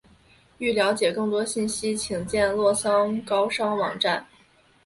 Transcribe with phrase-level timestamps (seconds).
[0.57, 4.25] 欲了解更多信息请见洛桑高商网站。